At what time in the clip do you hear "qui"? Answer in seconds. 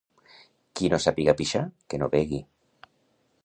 0.79-0.89